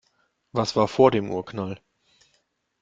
[0.51, 1.79] Was war vor dem Urknall?